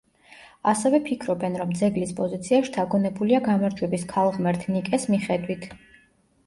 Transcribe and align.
ასევე 0.69 0.99
ფიქრობენ 1.09 1.57
რომ 1.63 1.75
ძეგლის 1.81 2.13
პოზიცია 2.21 2.63
შთაგონებულია 2.71 3.43
გამარჯვების 3.51 4.09
ქალღმერთ 4.17 4.69
ნიკეს 4.79 5.09
მიხედვით. 5.15 5.71